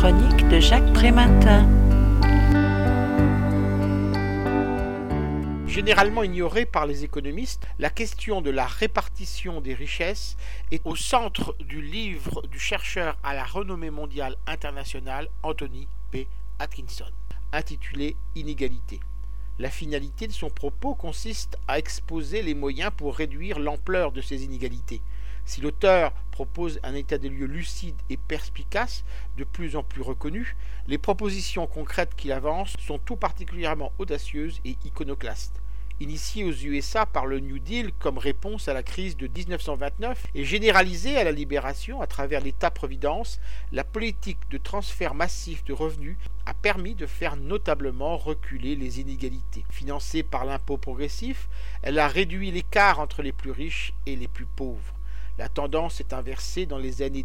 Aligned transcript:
chronique 0.00 0.46
de 0.46 0.60
Jacques 0.60 0.92
Prématin. 0.92 1.66
Généralement 5.66 6.22
ignorée 6.22 6.66
par 6.66 6.86
les 6.86 7.02
économistes, 7.02 7.66
la 7.80 7.90
question 7.90 8.40
de 8.40 8.50
la 8.50 8.64
répartition 8.64 9.60
des 9.60 9.74
richesses 9.74 10.36
est 10.70 10.82
au 10.84 10.94
centre 10.94 11.56
du 11.58 11.82
livre 11.82 12.42
du 12.46 12.60
chercheur 12.60 13.18
à 13.24 13.34
la 13.34 13.42
renommée 13.42 13.90
mondiale 13.90 14.36
internationale 14.46 15.28
Anthony 15.42 15.88
P. 16.12 16.28
Atkinson, 16.60 17.10
intitulé 17.52 18.14
Inégalité. 18.36 19.00
La 19.58 19.68
finalité 19.68 20.28
de 20.28 20.32
son 20.32 20.48
propos 20.48 20.94
consiste 20.94 21.58
à 21.66 21.80
exposer 21.80 22.42
les 22.42 22.54
moyens 22.54 22.92
pour 22.96 23.16
réduire 23.16 23.58
l'ampleur 23.58 24.12
de 24.12 24.20
ces 24.20 24.44
inégalités. 24.44 25.02
Si 25.48 25.62
l'auteur 25.62 26.12
propose 26.30 26.78
un 26.82 26.94
état 26.94 27.16
des 27.16 27.30
lieux 27.30 27.46
lucide 27.46 27.96
et 28.10 28.18
perspicace, 28.18 29.02
de 29.38 29.44
plus 29.44 29.76
en 29.76 29.82
plus 29.82 30.02
reconnu, 30.02 30.58
les 30.86 30.98
propositions 30.98 31.66
concrètes 31.66 32.14
qu'il 32.14 32.32
avance 32.32 32.74
sont 32.86 32.98
tout 32.98 33.16
particulièrement 33.16 33.90
audacieuses 33.98 34.60
et 34.66 34.76
iconoclastes 34.84 35.62
initié 36.00 36.44
aux 36.44 36.52
USA 36.52 37.06
par 37.06 37.26
le 37.26 37.40
New 37.40 37.58
Deal 37.58 37.92
comme 37.98 38.18
réponse 38.18 38.68
à 38.68 38.74
la 38.74 38.82
crise 38.82 39.16
de 39.16 39.26
1929 39.26 40.26
et 40.34 40.44
généralisé 40.44 41.16
à 41.16 41.24
la 41.24 41.32
libération 41.32 42.00
à 42.00 42.06
travers 42.06 42.40
l'État-providence, 42.40 43.40
la 43.72 43.82
politique 43.82 44.48
de 44.50 44.58
transfert 44.58 45.14
massif 45.14 45.64
de 45.64 45.72
revenus 45.72 46.16
a 46.46 46.54
permis 46.54 46.94
de 46.94 47.06
faire 47.06 47.36
notablement 47.36 48.16
reculer 48.16 48.76
les 48.76 49.00
inégalités. 49.00 49.64
Financée 49.70 50.22
par 50.22 50.44
l'impôt 50.44 50.76
progressif, 50.76 51.48
elle 51.82 51.98
a 51.98 52.06
réduit 52.06 52.52
l'écart 52.52 53.00
entre 53.00 53.22
les 53.22 53.32
plus 53.32 53.50
riches 53.50 53.92
et 54.06 54.14
les 54.14 54.28
plus 54.28 54.46
pauvres. 54.46 54.94
La 55.38 55.48
tendance 55.48 56.00
est 56.00 56.12
inversée 56.12 56.66
dans 56.66 56.78
les 56.78 57.00
années 57.02 57.24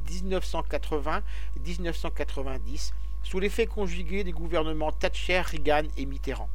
1980-1990 1.66 2.94
sous 3.24 3.40
l'effet 3.40 3.66
conjugué 3.66 4.24
des 4.24 4.32
gouvernements 4.32 4.92
Thatcher, 4.92 5.42
Reagan 5.42 5.88
et 5.98 6.06
Mitterrand 6.06 6.50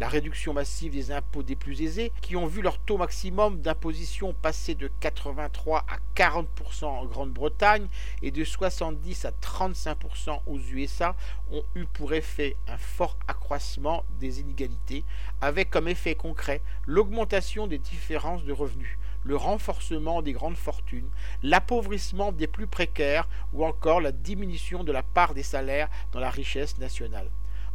la 0.00 0.08
réduction 0.08 0.54
massive 0.54 0.92
des 0.92 1.12
impôts 1.12 1.42
des 1.42 1.56
plus 1.56 1.82
aisés, 1.82 2.10
qui 2.22 2.34
ont 2.34 2.46
vu 2.46 2.62
leur 2.62 2.78
taux 2.78 2.96
maximum 2.96 3.60
d'imposition 3.60 4.32
passer 4.32 4.74
de 4.74 4.90
83 5.00 5.84
à 5.86 5.98
40% 6.16 6.86
en 6.86 7.04
Grande-Bretagne 7.04 7.86
et 8.22 8.30
de 8.30 8.42
70 8.42 9.26
à 9.26 9.30
35% 9.30 10.40
aux 10.46 10.58
USA, 10.58 11.14
ont 11.52 11.62
eu 11.74 11.84
pour 11.84 12.14
effet 12.14 12.56
un 12.66 12.78
fort 12.78 13.18
accroissement 13.28 14.02
des 14.18 14.40
inégalités, 14.40 15.04
avec 15.42 15.68
comme 15.68 15.86
effet 15.86 16.14
concret 16.14 16.62
l'augmentation 16.86 17.66
des 17.66 17.78
différences 17.78 18.44
de 18.44 18.52
revenus 18.52 18.96
le 19.22 19.36
renforcement 19.36 20.22
des 20.22 20.32
grandes 20.32 20.56
fortunes, 20.56 21.10
l'appauvrissement 21.42 22.32
des 22.32 22.46
plus 22.46 22.66
précaires 22.66 23.28
ou 23.52 23.66
encore 23.66 24.00
la 24.00 24.12
diminution 24.12 24.82
de 24.82 24.92
la 24.92 25.02
part 25.02 25.34
des 25.34 25.42
salaires 25.42 25.90
dans 26.12 26.20
la 26.20 26.30
richesse 26.30 26.78
nationale. 26.78 27.28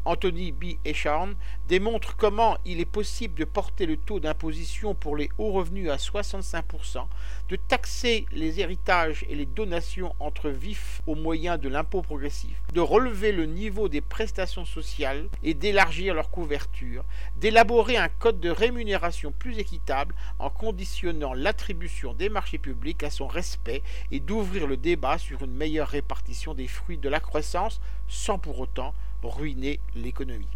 Anthony 0.05 0.51
B. 0.51 0.75
Echarn, 0.85 1.35
démontre 1.67 2.15
comment 2.15 2.57
il 2.63 2.79
est 2.79 2.85
possible 2.85 3.33
de 3.35 3.45
porter 3.45 3.85
le 3.85 3.97
taux 3.97 4.19
d'imposition 4.19 4.93
pour 4.93 5.17
les 5.17 5.29
hauts 5.37 5.51
revenus 5.51 5.89
à 5.89 5.97
65%, 5.97 7.05
de 7.49 7.55
taxer 7.55 8.25
les 8.31 8.59
héritages 8.59 9.25
et 9.29 9.35
les 9.35 9.45
donations 9.45 10.15
entre 10.19 10.49
vifs 10.49 11.01
au 11.07 11.15
moyen 11.15 11.57
de 11.57 11.69
l'impôt 11.69 12.01
progressif, 12.01 12.61
de 12.73 12.81
relever 12.81 13.31
le 13.31 13.45
niveau 13.45 13.89
des 13.89 14.01
prestations 14.01 14.65
sociales 14.65 15.27
et 15.43 15.53
d'élargir 15.53 16.13
leur 16.13 16.29
couverture, 16.29 17.03
d'élaborer 17.37 17.97
un 17.97 18.09
code 18.09 18.39
de 18.39 18.49
rémunération 18.49 19.31
plus 19.31 19.57
équitable 19.57 20.15
en 20.39 20.49
conditionnant 20.49 21.33
l'attribution 21.33 22.13
des 22.13 22.29
marchés 22.29 22.57
publics 22.57 23.03
à 23.03 23.09
son 23.09 23.27
respect 23.27 23.81
et 24.11 24.19
d'ouvrir 24.19 24.67
le 24.67 24.77
débat 24.77 25.17
sur 25.17 25.43
une 25.43 25.53
meilleure 25.53 25.89
répartition 25.89 26.53
des 26.53 26.67
fruits 26.67 26.97
de 26.97 27.09
la 27.09 27.19
croissance 27.19 27.81
sans 28.07 28.37
pour 28.37 28.59
autant 28.59 28.93
ruiner 29.23 29.79
l'économie. 29.95 30.47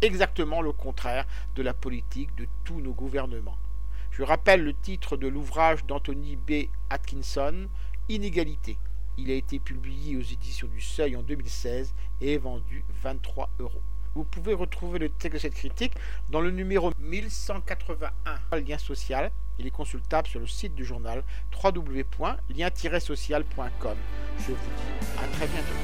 Exactement 0.00 0.60
le 0.60 0.72
contraire 0.72 1.26
de 1.54 1.62
la 1.62 1.74
politique 1.74 2.34
de 2.36 2.46
tous 2.64 2.80
nos 2.80 2.92
gouvernements. 2.92 3.58
Je 4.10 4.22
rappelle 4.22 4.62
le 4.62 4.74
titre 4.74 5.16
de 5.16 5.26
l'ouvrage 5.26 5.84
d'Anthony 5.86 6.36
B. 6.36 6.68
Atkinson, 6.90 7.68
Inégalité. 8.08 8.78
Il 9.16 9.30
a 9.30 9.34
été 9.34 9.58
publié 9.58 10.16
aux 10.16 10.22
éditions 10.22 10.68
du 10.68 10.80
Seuil 10.80 11.16
en 11.16 11.22
2016 11.22 11.94
et 12.20 12.34
est 12.34 12.38
vendu 12.38 12.84
23 13.02 13.50
euros. 13.60 13.82
Vous 14.14 14.24
pouvez 14.24 14.54
retrouver 14.54 15.00
le 15.00 15.08
texte 15.08 15.34
de 15.34 15.38
cette 15.38 15.54
critique 15.54 15.94
dans 16.30 16.40
le 16.40 16.52
numéro 16.52 16.92
1181, 17.00 18.12
lien 18.60 18.78
social. 18.78 19.32
Il 19.58 19.66
est 19.66 19.70
consultable 19.70 20.28
sur 20.28 20.38
le 20.38 20.46
site 20.46 20.74
du 20.74 20.84
journal 20.84 21.24
www.lien-social.com. 21.62 23.96
Je 24.38 24.44
vous 24.44 24.52
dis 24.52 24.58
à 25.18 25.26
très 25.36 25.48
bientôt. 25.48 25.74